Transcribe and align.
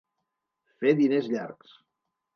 Fer 0.83 0.93
diners 1.01 1.31
llargs. 1.35 1.79